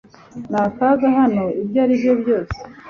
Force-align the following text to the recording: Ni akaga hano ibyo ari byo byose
Ni 0.51 0.59
akaga 0.67 1.07
hano 1.19 1.43
ibyo 1.61 1.77
ari 1.83 1.93
byo 2.01 2.13
byose 2.21 2.57